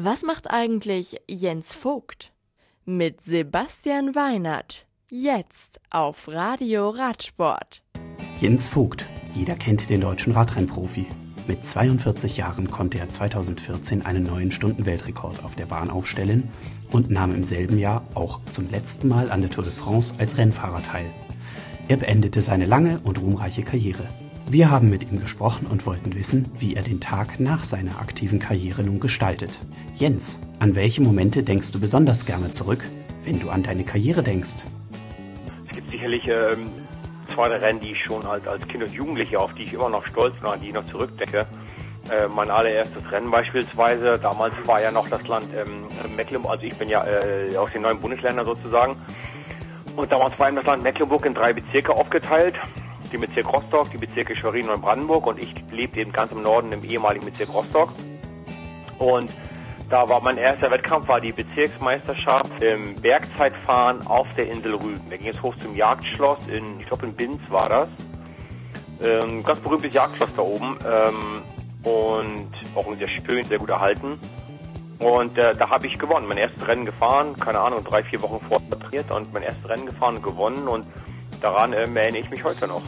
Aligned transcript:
Was 0.00 0.22
macht 0.22 0.48
eigentlich 0.48 1.16
Jens 1.28 1.74
Vogt? 1.74 2.32
Mit 2.84 3.20
Sebastian 3.20 4.14
Weinert. 4.14 4.86
Jetzt 5.10 5.80
auf 5.90 6.28
Radio 6.28 6.90
Radsport. 6.90 7.82
Jens 8.40 8.68
Vogt. 8.68 9.08
Jeder 9.34 9.56
kennt 9.56 9.90
den 9.90 10.00
deutschen 10.00 10.34
Radrennprofi. 10.34 11.08
Mit 11.48 11.64
42 11.66 12.36
Jahren 12.36 12.70
konnte 12.70 12.98
er 12.98 13.08
2014 13.08 14.06
einen 14.06 14.22
neuen 14.22 14.52
Stundenweltrekord 14.52 15.42
auf 15.42 15.56
der 15.56 15.66
Bahn 15.66 15.90
aufstellen 15.90 16.48
und 16.92 17.10
nahm 17.10 17.34
im 17.34 17.42
selben 17.42 17.76
Jahr 17.76 18.06
auch 18.14 18.38
zum 18.44 18.70
letzten 18.70 19.08
Mal 19.08 19.32
an 19.32 19.40
der 19.40 19.50
Tour 19.50 19.64
de 19.64 19.72
France 19.72 20.14
als 20.18 20.38
Rennfahrer 20.38 20.84
teil. 20.84 21.10
Er 21.88 21.96
beendete 21.96 22.40
seine 22.40 22.66
lange 22.66 23.00
und 23.02 23.20
ruhmreiche 23.20 23.64
Karriere. 23.64 24.06
Wir 24.50 24.70
haben 24.70 24.88
mit 24.88 25.02
ihm 25.02 25.20
gesprochen 25.20 25.66
und 25.66 25.84
wollten 25.84 26.14
wissen, 26.14 26.50
wie 26.58 26.74
er 26.74 26.82
den 26.82 27.00
Tag 27.00 27.38
nach 27.38 27.64
seiner 27.64 28.00
aktiven 28.00 28.38
Karriere 28.38 28.82
nun 28.82 28.98
gestaltet. 28.98 29.60
Jens, 29.94 30.40
an 30.58 30.74
welche 30.74 31.02
Momente 31.02 31.42
denkst 31.42 31.70
du 31.72 31.78
besonders 31.78 32.24
gerne 32.24 32.50
zurück, 32.50 32.82
wenn 33.24 33.38
du 33.38 33.50
an 33.50 33.62
deine 33.62 33.84
Karriere 33.84 34.22
denkst? 34.22 34.64
Es 35.68 35.76
gibt 35.76 35.90
sicherlich 35.90 36.26
ähm, 36.28 36.70
zwei 37.34 37.48
Rennen, 37.48 37.80
die 37.80 37.92
ich 37.92 38.02
schon 38.02 38.24
als, 38.24 38.46
als 38.46 38.66
Kind 38.68 38.84
und 38.84 38.92
Jugendlicher, 38.94 39.38
auf 39.38 39.52
die 39.52 39.64
ich 39.64 39.74
immer 39.74 39.90
noch 39.90 40.06
stolz 40.06 40.34
bin, 40.36 40.48
an 40.48 40.58
die 40.62 40.68
ich 40.68 40.74
noch 40.74 40.86
zurückdecke. 40.86 41.40
Äh, 42.10 42.28
mein 42.34 42.50
allererstes 42.50 43.02
Rennen 43.12 43.30
beispielsweise, 43.30 44.18
damals 44.18 44.54
war 44.64 44.80
ja 44.80 44.90
noch 44.90 45.10
das 45.10 45.28
Land 45.28 45.48
ähm, 45.54 46.16
Mecklenburg, 46.16 46.52
also 46.52 46.64
ich 46.64 46.74
bin 46.74 46.88
ja 46.88 47.06
äh, 47.06 47.54
aus 47.54 47.70
den 47.72 47.82
neuen 47.82 48.00
Bundesländern 48.00 48.46
sozusagen. 48.46 48.96
Und 49.94 50.10
damals 50.10 50.38
war 50.38 50.48
eben 50.48 50.56
das 50.56 50.64
Land 50.64 50.82
Mecklenburg 50.82 51.26
in 51.26 51.34
drei 51.34 51.52
Bezirke 51.52 51.92
aufgeteilt. 51.92 52.54
Den 53.12 53.20
Bezirk 53.20 53.52
Rostock, 53.52 53.90
die 53.90 53.98
Bezirke 53.98 54.36
Schwerin 54.36 54.68
und 54.68 54.82
Brandenburg 54.82 55.26
und 55.26 55.38
ich 55.38 55.54
lebe 55.70 56.00
eben 56.00 56.12
ganz 56.12 56.32
im 56.32 56.42
Norden 56.42 56.72
im 56.72 56.84
ehemaligen 56.84 57.24
Bezirk 57.24 57.52
Rostock. 57.54 57.90
Und 58.98 59.30
da 59.88 60.08
war 60.08 60.20
mein 60.20 60.36
erster 60.36 60.70
Wettkampf, 60.70 61.08
war 61.08 61.20
die 61.20 61.32
Bezirksmeisterschaft 61.32 62.60
im 62.60 62.94
Bergzeitfahren 62.96 64.06
auf 64.06 64.26
der 64.36 64.50
Insel 64.50 64.74
Rügen. 64.74 65.00
Da 65.08 65.16
ging 65.16 65.28
es 65.28 65.42
hoch 65.42 65.54
zum 65.62 65.74
Jagdschloss 65.74 66.46
in, 66.48 66.80
ich 66.80 66.86
glaube 66.86 67.06
in 67.06 67.14
Binz 67.14 67.40
war 67.48 67.68
das. 67.68 67.88
Ähm, 69.02 69.42
ganz 69.42 69.60
berühmtes 69.60 69.94
Jagdschloss 69.94 70.34
da 70.36 70.42
oben. 70.42 70.76
Ähm, 70.86 71.42
und 71.84 72.50
auch 72.74 72.92
sehr 72.96 73.08
schön, 73.08 73.44
sehr 73.44 73.58
gut 73.58 73.70
erhalten. 73.70 74.18
Und 74.98 75.38
äh, 75.38 75.52
da 75.52 75.70
habe 75.70 75.86
ich 75.86 75.98
gewonnen. 75.98 76.26
Mein 76.26 76.38
erstes 76.38 76.66
Rennen 76.66 76.84
gefahren, 76.84 77.34
keine 77.38 77.60
Ahnung, 77.60 77.84
drei, 77.84 78.02
vier 78.02 78.20
Wochen 78.22 78.44
vorher 78.46 78.68
trainiert 78.70 79.10
und 79.10 79.32
mein 79.32 79.44
erstes 79.44 79.68
Rennen 79.68 79.86
gefahren 79.86 80.16
und 80.16 80.22
gewonnen. 80.22 80.68
Und 80.68 80.86
daran 81.40 81.72
äh, 81.72 81.84
erinnere 81.84 82.18
ich 82.18 82.30
mich 82.30 82.44
heute 82.44 82.66
noch. 82.66 82.82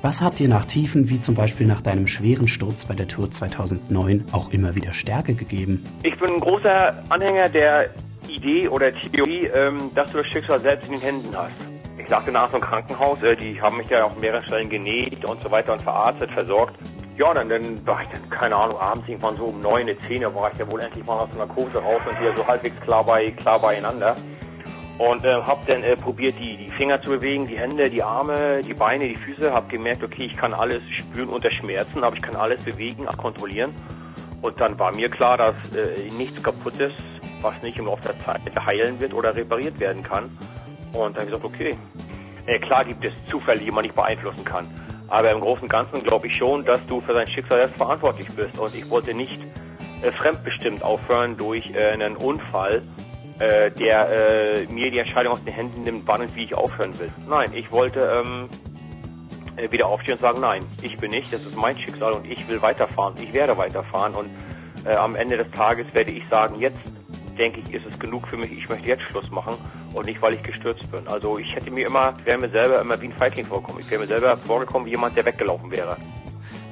Was 0.00 0.22
hat 0.22 0.38
dir 0.38 0.48
nach 0.48 0.64
Tiefen 0.64 1.10
wie 1.10 1.18
zum 1.18 1.34
Beispiel 1.34 1.66
nach 1.66 1.80
deinem 1.80 2.06
schweren 2.06 2.46
Sturz 2.46 2.84
bei 2.84 2.94
der 2.94 3.08
Tour 3.08 3.32
2009 3.32 4.26
auch 4.30 4.52
immer 4.52 4.76
wieder 4.76 4.92
Stärke 4.92 5.34
gegeben? 5.34 5.84
Ich 6.04 6.16
bin 6.18 6.34
ein 6.34 6.40
großer 6.40 7.02
Anhänger 7.08 7.48
der 7.48 7.90
Idee 8.28 8.68
oder 8.68 8.92
Theorie, 8.94 9.46
ähm, 9.46 9.90
dass 9.96 10.12
du 10.12 10.18
das 10.18 10.26
Schicksal 10.28 10.60
selbst 10.60 10.86
in 10.88 10.94
den 10.94 11.02
Händen 11.02 11.36
hast. 11.36 11.50
Ich 11.98 12.08
lag 12.08 12.22
danach 12.24 12.52
im 12.54 12.60
Krankenhaus, 12.60 13.20
äh, 13.24 13.34
die 13.34 13.60
haben 13.60 13.76
mich 13.78 13.88
ja 13.88 14.04
auf 14.04 14.16
mehreren 14.16 14.44
Stellen 14.44 14.70
genäht 14.70 15.24
und 15.24 15.42
so 15.42 15.50
weiter 15.50 15.72
und 15.72 15.82
verarztet, 15.82 16.30
versorgt. 16.32 16.76
Ja, 17.16 17.34
dann, 17.34 17.48
dann 17.48 17.84
war 17.84 18.00
ich 18.02 18.08
dann, 18.08 18.30
keine 18.30 18.54
Ahnung, 18.54 18.78
abends 18.78 19.08
irgendwann 19.08 19.36
so 19.36 19.46
um 19.46 19.60
neun, 19.60 19.88
zehn, 20.06 20.20
da 20.20 20.32
war 20.32 20.52
ich 20.52 20.58
ja 20.58 20.70
wohl 20.70 20.80
endlich 20.80 21.04
mal 21.04 21.18
aus 21.18 21.28
der 21.30 21.44
Narkose 21.44 21.78
raus 21.78 22.00
und 22.08 22.20
wieder 22.20 22.36
so 22.36 22.46
halbwegs 22.46 22.80
klar, 22.82 23.02
bei, 23.02 23.32
klar 23.32 23.58
beieinander. 23.58 24.16
Und 24.98 25.24
äh, 25.24 25.32
habe 25.32 25.64
dann 25.66 25.84
äh, 25.84 25.96
probiert, 25.96 26.34
die, 26.40 26.56
die 26.56 26.70
Finger 26.70 27.00
zu 27.00 27.10
bewegen, 27.10 27.46
die 27.46 27.56
Hände, 27.56 27.88
die 27.88 28.02
Arme, 28.02 28.60
die 28.66 28.74
Beine, 28.74 29.06
die 29.08 29.14
Füße. 29.14 29.52
Habe 29.52 29.68
gemerkt, 29.68 30.02
okay, 30.02 30.24
ich 30.24 30.36
kann 30.36 30.52
alles 30.52 30.82
spüren 30.90 31.28
unter 31.28 31.52
Schmerzen, 31.52 32.02
aber 32.02 32.16
ich 32.16 32.22
kann 32.22 32.34
alles 32.34 32.62
bewegen, 32.64 33.06
kontrollieren. 33.06 33.72
Und 34.42 34.60
dann 34.60 34.78
war 34.78 34.94
mir 34.94 35.08
klar, 35.08 35.36
dass 35.36 35.54
äh, 35.74 36.08
nichts 36.16 36.42
kaputt 36.42 36.78
ist, 36.80 36.96
was 37.40 37.60
nicht 37.62 37.78
im 37.78 37.86
Laufe 37.86 38.02
der 38.02 38.18
Zeit 38.24 38.40
heilen 38.66 39.00
wird 39.00 39.14
oder 39.14 39.36
repariert 39.36 39.78
werden 39.78 40.02
kann. 40.02 40.24
Und 40.92 41.16
dann 41.16 41.26
habe 41.26 41.36
ich 41.36 41.42
gesagt, 41.42 41.44
okay, 41.44 41.76
äh, 42.46 42.58
klar 42.58 42.84
gibt 42.84 43.04
es 43.04 43.12
Zufälle, 43.28 43.60
die 43.60 43.70
man 43.70 43.82
nicht 43.82 43.94
beeinflussen 43.94 44.44
kann. 44.44 44.66
Aber 45.08 45.30
im 45.30 45.40
Großen 45.40 45.62
und 45.62 45.68
Ganzen 45.68 46.02
glaube 46.02 46.26
ich 46.26 46.36
schon, 46.36 46.64
dass 46.64 46.84
du 46.86 47.00
für 47.00 47.14
dein 47.14 47.26
Schicksal 47.26 47.58
selbst 47.58 47.76
verantwortlich 47.76 48.28
bist. 48.34 48.58
Und 48.58 48.74
ich 48.74 48.88
wollte 48.90 49.14
nicht 49.14 49.40
äh, 50.02 50.12
fremdbestimmt 50.12 50.82
aufhören 50.82 51.36
durch 51.36 51.70
äh, 51.70 51.92
einen 51.92 52.16
Unfall, 52.16 52.82
äh, 53.38 53.70
der 53.70 54.08
äh, 54.10 54.66
mir 54.66 54.90
die 54.90 54.98
Entscheidung 54.98 55.32
aus 55.32 55.44
den 55.44 55.52
Händen 55.52 55.84
nimmt, 55.84 56.06
wann 56.06 56.22
und 56.22 56.34
wie 56.34 56.44
ich 56.44 56.54
aufhören 56.54 56.98
will. 56.98 57.10
Nein, 57.28 57.50
ich 57.54 57.70
wollte 57.70 58.00
ähm, 58.00 58.48
äh, 59.56 59.70
wieder 59.70 59.86
aufstehen 59.86 60.14
und 60.14 60.20
sagen, 60.20 60.40
nein, 60.40 60.62
ich 60.82 60.96
bin 60.96 61.10
nicht, 61.10 61.32
das 61.32 61.42
ist 61.42 61.56
mein 61.56 61.78
Schicksal 61.78 62.12
und 62.12 62.30
ich 62.30 62.46
will 62.48 62.60
weiterfahren, 62.62 63.14
ich 63.20 63.32
werde 63.32 63.56
weiterfahren 63.56 64.14
und 64.14 64.28
äh, 64.84 64.94
am 64.94 65.14
Ende 65.14 65.36
des 65.36 65.50
Tages 65.52 65.86
werde 65.92 66.12
ich 66.12 66.22
sagen, 66.28 66.56
jetzt 66.60 66.78
denke 67.38 67.60
ich, 67.60 67.72
ist 67.72 67.86
es 67.86 67.98
genug 67.98 68.26
für 68.28 68.36
mich, 68.36 68.52
ich 68.52 68.68
möchte 68.68 68.88
jetzt 68.88 69.02
Schluss 69.04 69.30
machen 69.30 69.54
und 69.94 70.06
nicht, 70.06 70.20
weil 70.20 70.34
ich 70.34 70.42
gestürzt 70.42 70.90
bin. 70.90 71.06
Also 71.06 71.38
ich 71.38 71.54
hätte 71.54 71.70
mir 71.70 71.86
immer, 71.86 72.14
wäre 72.24 72.38
mir 72.38 72.48
selber 72.48 72.80
immer 72.80 73.00
wie 73.00 73.06
ein 73.06 73.12
Feigling 73.12 73.46
vorgekommen. 73.46 73.80
Ich 73.80 73.90
wäre 73.90 74.00
mir 74.00 74.08
selber 74.08 74.36
vorgekommen 74.36 74.86
wie 74.86 74.90
jemand, 74.90 75.16
der 75.16 75.24
weggelaufen 75.24 75.70
wäre. 75.70 75.96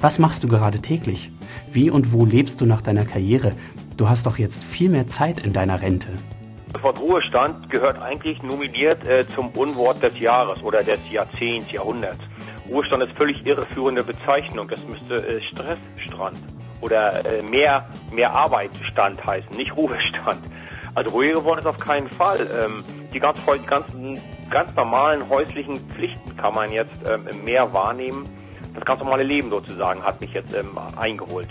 Was 0.01 0.19
machst 0.19 0.43
du 0.43 0.47
gerade 0.47 0.79
täglich? 0.79 1.31
Wie 1.71 1.89
und 1.89 2.13
wo 2.13 2.25
lebst 2.25 2.61
du 2.61 2.65
nach 2.65 2.81
deiner 2.81 3.05
Karriere? 3.05 3.53
Du 3.95 4.09
hast 4.09 4.25
doch 4.27 4.37
jetzt 4.37 4.63
viel 4.63 4.89
mehr 4.89 5.07
Zeit 5.07 5.39
in 5.39 5.53
deiner 5.53 5.81
Rente. 5.81 6.09
Das 6.73 6.83
Wort 6.83 6.99
Ruhestand 6.99 7.69
gehört 7.69 8.01
eigentlich 8.01 8.43
nominiert 8.43 9.05
äh, 9.07 9.25
zum 9.27 9.49
Unwort 9.51 10.03
des 10.03 10.19
Jahres 10.19 10.61
oder 10.63 10.83
des 10.83 10.99
Jahrzehnts, 11.09 11.71
Jahrhunderts. 11.71 12.19
Ruhestand 12.69 13.03
ist 13.03 13.17
völlig 13.17 13.45
irreführende 13.45 14.03
Bezeichnung. 14.03 14.67
Das 14.67 14.83
müsste 14.85 15.25
äh, 15.25 15.41
Stressstrand 15.43 16.37
oder 16.81 17.25
äh, 17.25 17.41
mehr, 17.41 17.87
mehr 18.11 18.31
Arbeitsstand 18.35 19.25
heißen, 19.25 19.55
nicht 19.55 19.75
Ruhestand. 19.75 20.41
Also 20.93 21.11
ruhiger 21.11 21.35
geworden 21.35 21.59
ist 21.59 21.67
auf 21.67 21.79
keinen 21.79 22.09
Fall. 22.09 22.39
Ähm, 22.39 22.83
die 23.13 23.19
ganz, 23.19 23.39
ganzen, 23.67 24.19
ganz 24.49 24.75
normalen 24.75 25.27
häuslichen 25.29 25.77
Pflichten 25.77 26.35
kann 26.35 26.53
man 26.53 26.71
jetzt 26.71 26.97
ähm, 27.07 27.43
mehr 27.43 27.71
wahrnehmen. 27.71 28.27
Das 28.73 28.83
ganz 28.83 28.99
normale 29.01 29.23
Leben 29.23 29.49
sozusagen 29.49 30.03
hat 30.03 30.19
mich 30.21 30.33
jetzt 30.33 30.53
ähm, 30.53 30.77
eingeholt 30.97 31.49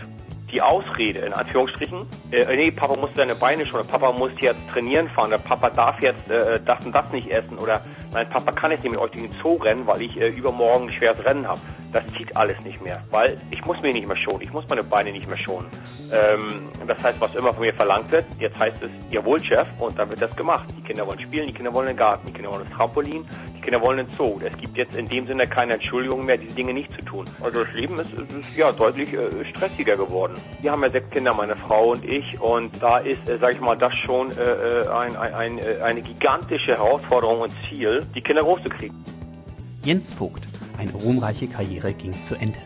die 0.50 0.62
Ausrede, 0.62 1.20
in 1.20 1.32
Anführungsstrichen, 1.32 2.06
äh, 2.30 2.56
nee, 2.56 2.70
Papa 2.70 2.96
muss 2.96 3.10
seine 3.14 3.34
Beine 3.34 3.66
schon, 3.66 3.86
Papa 3.86 4.12
muss 4.12 4.30
jetzt 4.40 4.60
trainieren 4.70 5.08
fahren, 5.08 5.30
der 5.30 5.38
Papa 5.38 5.70
darf 5.70 6.00
jetzt 6.00 6.30
äh, 6.30 6.60
das 6.64 6.84
und 6.86 6.94
das 6.94 7.10
nicht 7.12 7.28
essen 7.30 7.58
oder 7.58 7.82
mein 8.12 8.28
Papa 8.30 8.52
kann 8.52 8.70
jetzt 8.70 8.84
nicht 8.84 8.92
mit 8.92 9.00
euch 9.00 9.10
durch 9.10 9.28
den 9.28 9.36
Zoo 9.42 9.56
rennen, 9.56 9.86
weil 9.86 10.02
ich 10.02 10.16
äh, 10.16 10.28
übermorgen 10.28 10.88
ein 10.88 10.94
schweres 10.94 11.24
Rennen 11.24 11.46
habe. 11.46 11.60
Das 11.92 12.04
zieht 12.16 12.36
alles 12.36 12.60
nicht 12.60 12.80
mehr, 12.82 13.02
weil 13.10 13.38
ich 13.50 13.64
muss 13.64 13.80
mich 13.80 13.94
nicht 13.94 14.06
mehr 14.06 14.16
schonen, 14.16 14.42
ich 14.42 14.52
muss 14.52 14.68
meine 14.68 14.84
Beine 14.84 15.10
nicht 15.12 15.26
mehr 15.26 15.38
schonen. 15.38 15.66
Ähm, 16.12 16.68
das 16.86 16.98
heißt, 17.02 17.20
was 17.20 17.34
immer 17.34 17.52
von 17.52 17.62
mir 17.62 17.74
verlangt 17.74 18.10
wird, 18.12 18.24
jetzt 18.38 18.58
heißt 18.58 18.82
es, 18.82 18.90
jawohl, 19.10 19.42
Chef, 19.42 19.66
und 19.78 19.98
dann 19.98 20.08
wird 20.10 20.22
das 20.22 20.34
gemacht. 20.36 20.66
Die 20.76 20.82
Kinder 20.82 21.06
wollen 21.06 21.20
spielen, 21.20 21.46
die 21.48 21.54
Kinder 21.54 21.74
wollen 21.74 21.88
den 21.88 21.96
Garten, 21.96 22.26
die 22.26 22.32
Kinder 22.32 22.52
wollen 22.52 22.64
das 22.68 22.76
Trampolin, 22.76 23.26
Kinder 23.66 23.82
wollen 23.82 23.96
den 23.96 24.16
Zoo. 24.16 24.38
Es 24.44 24.56
gibt 24.58 24.76
jetzt 24.76 24.94
in 24.94 25.08
dem 25.08 25.26
Sinne 25.26 25.44
keine 25.44 25.74
Entschuldigung 25.74 26.24
mehr, 26.24 26.36
diese 26.36 26.54
Dinge 26.54 26.72
nicht 26.72 26.88
zu 26.92 26.98
tun. 26.98 27.26
Also 27.40 27.64
das 27.64 27.74
Leben 27.74 27.98
ist, 27.98 28.12
ist 28.12 28.56
ja 28.56 28.70
deutlich 28.70 29.12
äh, 29.12 29.44
stressiger 29.50 29.96
geworden. 29.96 30.36
Wir 30.60 30.70
haben 30.70 30.84
ja 30.84 30.88
sechs 30.88 31.10
Kinder, 31.10 31.34
meine 31.34 31.56
Frau 31.56 31.90
und 31.90 32.04
ich, 32.04 32.40
und 32.40 32.70
da 32.80 32.98
ist, 32.98 33.28
äh, 33.28 33.38
sag 33.40 33.54
ich 33.54 33.60
mal, 33.60 33.76
das 33.76 33.92
schon 34.04 34.30
äh, 34.30 34.44
äh 34.44 34.88
ein, 34.88 35.16
ein, 35.16 35.34
ein, 35.34 35.58
äh, 35.58 35.82
eine 35.82 36.00
gigantische 36.00 36.76
Herausforderung 36.76 37.40
und 37.40 37.52
Ziel, 37.68 38.06
die 38.14 38.20
Kinder 38.20 38.44
großzukriegen. 38.44 38.96
Jens 39.82 40.12
Vogt, 40.12 40.46
eine 40.78 40.92
ruhmreiche 40.92 41.48
Karriere 41.48 41.92
ging 41.92 42.22
zu 42.22 42.36
Ende. 42.36 42.60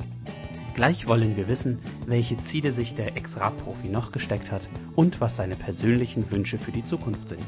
Gleich 0.74 1.08
wollen 1.08 1.34
wir 1.34 1.48
wissen, 1.48 1.78
welche 2.06 2.36
Ziele 2.36 2.72
sich 2.72 2.94
der 2.94 3.16
Ex-Radprofi 3.16 3.88
noch 3.88 4.12
gesteckt 4.12 4.52
hat 4.52 4.68
und 4.96 5.22
was 5.22 5.36
seine 5.36 5.56
persönlichen 5.56 6.30
Wünsche 6.30 6.58
für 6.58 6.72
die 6.72 6.84
Zukunft 6.84 7.30
sind. 7.30 7.46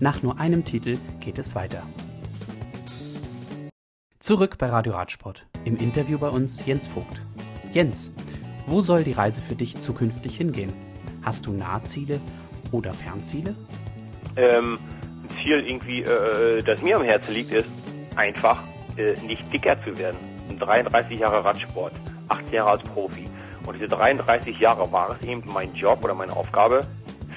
Nach 0.00 0.22
nur 0.22 0.40
einem 0.40 0.64
Titel 0.64 0.96
geht 1.20 1.38
es 1.38 1.54
weiter. 1.54 1.82
Zurück 4.26 4.58
bei 4.58 4.66
Radio 4.66 4.94
Radsport. 4.94 5.46
Im 5.64 5.76
Interview 5.76 6.18
bei 6.18 6.28
uns 6.28 6.66
Jens 6.66 6.88
Vogt. 6.88 7.22
Jens, 7.70 8.12
wo 8.66 8.80
soll 8.80 9.04
die 9.04 9.12
Reise 9.12 9.40
für 9.40 9.54
dich 9.54 9.78
zukünftig 9.78 10.36
hingehen? 10.36 10.72
Hast 11.24 11.46
du 11.46 11.52
Nahziele 11.52 12.20
oder 12.72 12.92
Fernziele? 12.92 13.54
Ähm, 14.34 14.80
ein 15.22 15.28
Ziel 15.40 15.64
irgendwie, 15.68 16.02
äh, 16.02 16.60
das 16.64 16.82
mir 16.82 16.96
am 16.96 17.04
Herzen 17.04 17.34
liegt, 17.34 17.52
ist 17.52 17.68
einfach 18.16 18.64
äh, 18.96 19.12
nicht 19.24 19.44
dicker 19.52 19.76
zu 19.84 19.96
werden. 19.96 20.18
33 20.58 21.20
Jahre 21.20 21.44
Radsport, 21.44 21.92
8 22.26 22.52
Jahre 22.52 22.70
als 22.70 22.82
Profi. 22.82 23.28
Und 23.64 23.76
diese 23.76 23.86
33 23.86 24.58
Jahre 24.58 24.90
war 24.90 25.16
es 25.16 25.24
eben 25.24 25.44
mein 25.46 25.72
Job 25.72 26.02
oder 26.02 26.14
meine 26.14 26.34
Aufgabe, 26.34 26.84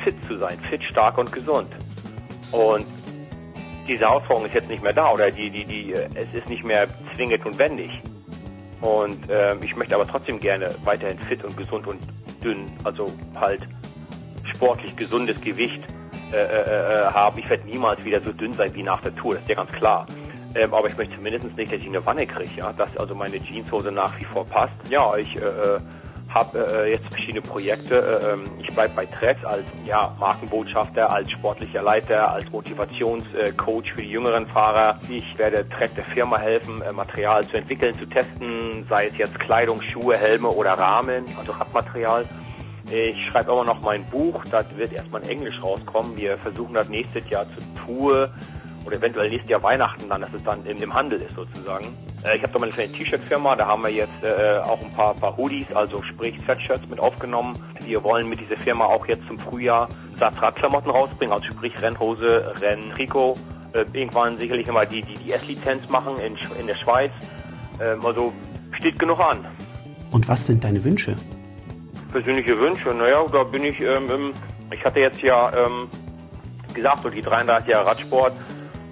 fit 0.03 0.15
zu 0.27 0.39
sein, 0.39 0.57
fit, 0.71 0.83
stark 0.85 1.19
und 1.19 1.31
gesund. 1.31 1.69
Und 2.51 2.87
diese 3.89 4.05
Herausforderung 4.05 4.45
ist 4.45 4.55
jetzt 4.55 4.69
nicht 4.69 4.83
mehr 4.83 4.93
da 4.93 5.11
oder 5.11 5.31
die, 5.31 5.49
die, 5.49 5.65
die, 5.65 5.93
äh, 5.93 6.07
es 6.15 6.33
ist 6.33 6.47
nicht 6.47 6.63
mehr 6.63 6.87
zwingend 7.15 7.45
und 7.45 7.57
wendig. 7.57 7.89
Und 8.81 9.29
äh, 9.29 9.55
ich 9.57 9.75
möchte 9.75 9.95
aber 9.95 10.07
trotzdem 10.07 10.39
gerne 10.39 10.73
weiterhin 10.85 11.19
fit 11.19 11.43
und 11.43 11.57
gesund 11.57 11.85
und 11.87 11.99
dünn, 12.43 12.71
also 12.83 13.11
halt 13.35 13.61
sportlich 14.45 14.95
gesundes 14.95 15.41
Gewicht 15.41 15.81
äh, 16.31 16.37
äh, 16.37 16.61
äh 16.61 17.05
haben. 17.11 17.39
Ich 17.39 17.49
werde 17.49 17.65
niemals 17.65 18.03
wieder 18.05 18.21
so 18.21 18.31
dünn 18.31 18.53
sein 18.53 18.73
wie 18.73 18.83
nach 18.83 19.01
der 19.01 19.13
Tour, 19.15 19.33
das 19.33 19.41
ist 19.41 19.49
ja 19.49 19.55
ganz 19.55 19.71
klar. 19.71 20.05
Ähm, 20.55 20.73
aber 20.73 20.87
ich 20.87 20.97
möchte 20.97 21.19
mindestens 21.19 21.55
nicht, 21.57 21.71
dass 21.71 21.79
ich 21.79 21.87
eine 21.87 22.03
Wanne 22.05 22.25
kriege, 22.25 22.49
ja, 22.57 22.71
dass 22.71 22.95
also 22.97 23.13
meine 23.13 23.39
Jeanshose 23.39 23.91
nach 23.91 24.17
wie 24.19 24.25
vor 24.25 24.45
passt. 24.45 24.73
Ja, 24.89 25.15
ich 25.17 25.35
äh, 25.35 25.39
äh 25.39 25.79
habe 26.33 26.85
äh, 26.85 26.91
jetzt 26.91 27.07
verschiedene 27.07 27.41
Projekte. 27.41 27.95
Äh, 27.95 28.33
ähm, 28.33 28.45
ich 28.59 28.67
bleibe 28.73 28.93
bei 28.95 29.05
Trek 29.05 29.37
als 29.43 29.65
ja, 29.85 30.15
Markenbotschafter, 30.19 31.09
als 31.09 31.31
sportlicher 31.31 31.81
Leiter, 31.81 32.31
als 32.31 32.49
Motivationscoach 32.51 33.91
für 33.93 34.01
die 34.01 34.11
jüngeren 34.11 34.47
Fahrer. 34.47 34.99
Ich 35.09 35.37
werde 35.37 35.67
Trek 35.69 35.95
der 35.95 36.05
Firma 36.05 36.39
helfen, 36.39 36.81
äh, 36.81 36.91
Material 36.91 37.45
zu 37.45 37.57
entwickeln, 37.57 37.93
zu 37.97 38.05
testen, 38.05 38.85
sei 38.87 39.07
es 39.07 39.17
jetzt 39.17 39.39
Kleidung, 39.39 39.81
Schuhe, 39.81 40.15
Helme 40.15 40.49
oder 40.49 40.73
Rahmen, 40.73 41.25
also 41.37 41.51
Radmaterial. 41.51 42.25
Ich 42.91 43.23
schreibe 43.27 43.51
aber 43.51 43.65
noch 43.65 43.81
mein 43.81 44.03
Buch, 44.05 44.43
das 44.49 44.65
wird 44.75 44.93
erstmal 44.93 45.21
in 45.21 45.29
Englisch 45.29 45.61
rauskommen. 45.61 46.17
Wir 46.17 46.39
versuchen 46.39 46.73
das 46.73 46.89
nächstes 46.89 47.29
Jahr 47.29 47.45
zu 47.45 47.85
Tour 47.85 48.31
oder 48.89 48.97
eventuell 48.97 49.29
nächstes 49.29 49.49
Jahr 49.49 49.61
Weihnachten 49.61 50.09
dann, 50.09 50.21
dass 50.21 50.33
es 50.33 50.43
dann 50.43 50.65
im, 50.65 50.81
im 50.81 50.93
Handel 50.93 51.21
ist 51.21 51.35
sozusagen. 51.35 51.85
Äh, 52.23 52.37
ich 52.37 52.43
habe 52.43 52.51
da 52.51 52.59
mal 52.59 52.65
eine 52.65 52.73
kleine 52.73 52.91
T-Shirt-Firma, 52.91 53.55
da 53.55 53.67
haben 53.67 53.83
wir 53.83 53.91
jetzt 53.91 54.23
äh, 54.23 54.57
auch 54.59 54.81
ein 54.81 54.89
paar, 54.91 55.13
paar 55.13 55.37
Hoodies, 55.37 55.71
also 55.73 56.01
sprich 56.03 56.35
Sweatshirts 56.43 56.87
mit 56.89 56.99
aufgenommen. 56.99 57.57
Wir 57.85 58.03
wollen 58.03 58.27
mit 58.27 58.39
dieser 58.39 58.57
Firma 58.57 58.85
auch 58.85 59.05
jetzt 59.07 59.25
zum 59.27 59.37
Frühjahr 59.37 59.87
Satz-Radklamotten 60.17 60.91
rausbringen, 60.91 61.31
also 61.31 61.45
sprich 61.45 61.79
Rennhose, 61.81 62.53
Renntrikot. 62.59 63.35
Äh, 63.73 63.85
irgendwann 63.93 64.37
sicherlich 64.37 64.67
immer 64.67 64.85
die, 64.85 65.03
die, 65.03 65.13
die 65.13 65.31
S-Lizenz 65.31 65.87
machen 65.89 66.17
in, 66.19 66.35
in 66.59 66.65
der 66.65 66.75
Schweiz. 66.75 67.11
Ähm, 67.79 68.03
also 68.03 68.33
steht 68.79 68.97
genug 68.97 69.19
an. 69.19 69.45
Und 70.11 70.27
was 70.27 70.47
sind 70.47 70.63
deine 70.63 70.83
Wünsche? 70.83 71.15
Persönliche 72.11 72.57
Wünsche, 72.57 72.89
naja, 72.89 73.23
da 73.31 73.43
bin 73.43 73.63
ich, 73.63 73.79
ähm, 73.79 74.33
ich 74.71 74.83
hatte 74.83 74.99
jetzt 74.99 75.21
ja 75.21 75.51
ähm, 75.53 75.87
gesagt, 76.73 77.03
so 77.03 77.09
die 77.09 77.21
33 77.21 77.69
Jahre 77.69 77.87
Radsport 77.87 78.33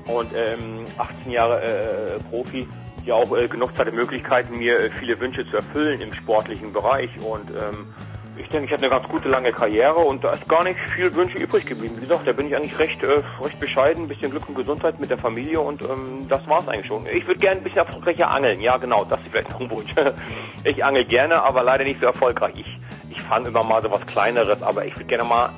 und 0.08 0.32
ähm, 0.36 0.86
18 0.98 1.32
Jahre 1.32 1.62
äh, 1.62 2.20
Profi, 2.30 2.68
ja 3.06 3.16
auch 3.16 3.36
äh, 3.36 3.48
genug 3.48 3.76
Zeit 3.76 3.88
und 3.88 3.96
Möglichkeiten, 3.96 4.58
mir 4.58 4.80
äh, 4.80 4.90
viele 5.00 5.20
Wünsche 5.20 5.46
zu 5.50 5.56
erfüllen 5.56 6.02
im 6.02 6.14
sportlichen 6.14 6.74
Bereich. 6.74 7.10
Und 7.20 7.50
ähm, 7.52 7.94
ich 8.38 8.48
denke, 8.50 8.68
ich 8.68 8.72
hatte 8.72 8.84
eine 8.84 8.92
ganz 8.92 9.08
gute 9.08 9.30
lange 9.30 9.52
Karriere 9.52 9.96
und 9.96 10.24
da 10.24 10.32
ist 10.34 10.48
gar 10.48 10.64
nicht 10.64 10.80
viel 10.96 11.14
Wünsche 11.16 11.38
übrig 11.38 11.66
geblieben. 11.66 11.96
Wie 11.98 12.02
gesagt, 12.02 12.28
da 12.28 12.34
bin 12.34 12.48
ich 12.48 12.56
eigentlich 12.56 12.78
recht, 12.78 13.02
äh, 13.02 13.22
recht 13.42 13.60
bescheiden, 13.60 14.04
ein 14.04 14.08
bisschen 14.08 14.30
Glück 14.30 14.48
und 14.48 14.56
Gesundheit 14.56 15.00
mit 15.00 15.10
der 15.10 15.18
Familie 15.18 15.60
und 15.60 15.82
ähm, 15.82 16.28
das 16.30 16.46
war's 16.48 16.68
eigentlich 16.68 16.88
schon. 16.88 17.06
Ich 17.08 17.26
würde 17.26 17.40
gerne 17.40 17.58
ein 17.58 17.64
bisschen 17.64 17.80
erfolgreicher 17.80 18.30
angeln. 18.30 18.62
Ja, 18.62 18.78
genau, 18.78 19.06
das 19.06 19.20
ist 19.22 19.30
vielleicht 19.32 19.50
noch 19.50 19.62
ein 19.62 19.70
Wunsch. 19.72 19.92
ich 20.64 20.84
angel 20.84 21.06
gerne, 21.06 21.42
aber 21.44 21.64
leider 21.64 21.84
nicht 21.84 22.00
so 22.00 22.06
erfolgreich. 22.06 22.54
Ich, 22.58 22.78
ich 23.10 23.22
fange 23.22 23.48
immer 23.48 23.64
mal 23.64 23.82
so 23.82 23.90
was 23.90 24.06
Kleineres, 24.06 24.62
aber 24.62 24.86
ich 24.86 24.96
würde 24.96 25.06
gerne 25.06 25.24
mal 25.24 25.50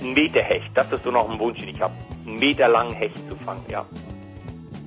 einen 0.00 0.12
Meter 0.12 0.42
Hecht. 0.42 0.70
Das 0.74 0.92
ist 0.92 1.04
so 1.04 1.10
noch 1.10 1.30
ein 1.30 1.38
Wunsch, 1.38 1.58
den 1.60 1.68
ich 1.68 1.80
habe. 1.80 1.94
Einen 2.26 2.40
Meter 2.40 2.68
langen 2.68 2.94
Hecht 2.94 3.18
zu 3.28 3.36
fangen, 3.36 3.62
ja. 3.70 3.86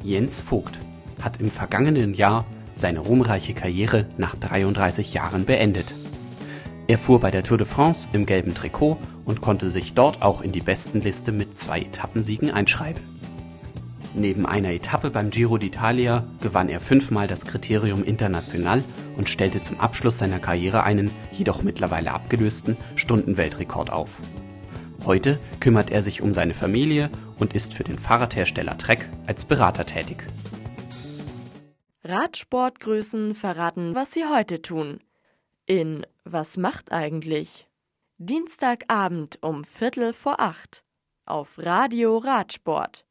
Jens 0.03 0.41
Vogt 0.41 0.80
hat 1.21 1.39
im 1.39 1.50
vergangenen 1.50 2.13
Jahr 2.13 2.45
seine 2.75 3.00
ruhmreiche 3.00 3.53
Karriere 3.53 4.06
nach 4.18 4.36
33 4.36 5.13
Jahren 5.13 5.45
beendet. 5.45 5.94
Er 6.88 6.97
fuhr 6.97 7.19
bei 7.19 7.31
der 7.31 7.44
Tour 7.44 7.57
de 7.57 7.68
France 7.68 8.07
im 8.13 8.25
gelben 8.25 8.53
Trikot 8.56 8.97
und 9.25 9.41
konnte 9.41 9.69
sich 9.69 9.94
dort 9.94 10.21
auch 10.21 10.41
in 10.41 10.51
die 10.51 10.62
Bestenliste 10.62 11.31
mit 11.31 11.57
zwei 11.57 11.81
Etappensiegen 11.81 12.51
einschreiben. 12.51 13.03
Neben 14.15 14.45
einer 14.45 14.71
Etappe 14.71 15.12
beim 15.12 15.30
Giro 15.30 15.56
d'Italia 15.56 16.24
gewann 16.42 16.68
er 16.68 16.80
fünfmal 16.80 17.27
das 17.27 17.45
Kriterium 17.45 18.03
International 18.03 18.83
und 19.18 19.30
stellte 19.30 19.62
zum 19.62 19.80
Abschluss 19.80 20.18
seiner 20.18 20.39
Karriere 20.39 20.83
einen, 20.83 21.12
jedoch 21.31 21.62
mittlerweile 21.62 22.12
abgelösten, 22.12 22.75
Stundenweltrekord 22.95 23.92
auf. 23.92 24.18
Heute 25.05 25.39
kümmert 25.59 25.89
er 25.89 26.03
sich 26.03 26.21
um 26.21 26.33
seine 26.33 26.53
Familie 26.53 27.09
und 27.37 27.53
ist 27.53 27.73
für 27.73 27.83
den 27.83 27.97
Fahrradhersteller 27.97 28.77
Trek 28.77 29.09
als 29.27 29.45
Berater 29.45 29.85
tätig. 29.85 30.27
Radsportgrößen 32.03 33.35
verraten, 33.35 33.95
was 33.95 34.13
sie 34.13 34.25
heute 34.25 34.61
tun. 34.61 34.99
In 35.65 36.05
Was 36.23 36.57
macht 36.57 36.91
eigentlich? 36.91 37.67
Dienstagabend 38.17 39.39
um 39.41 39.63
Viertel 39.63 40.13
vor 40.13 40.39
acht 40.39 40.83
auf 41.25 41.57
Radio 41.57 42.17
Radsport. 42.17 43.05